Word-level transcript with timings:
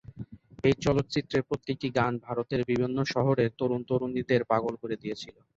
এই 0.63 0.75
চলচ্চিত্রের 0.81 1.47
প্রত্যেকটি 1.49 1.87
গান 1.97 2.13
ভারতের 2.19 2.61
বিভিন্ন 2.69 2.97
শহরের 3.13 3.49
তরুণ-তরুণীদের 3.59 4.41
পাগল 4.51 4.73
করে 4.77 4.95
দিয়েছিলো। 4.97 5.39